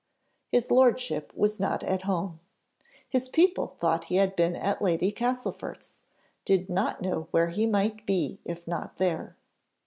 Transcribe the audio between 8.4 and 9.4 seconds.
if not there.